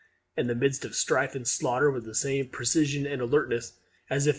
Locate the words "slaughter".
1.47-1.91